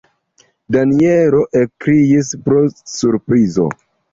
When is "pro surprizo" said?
2.47-3.69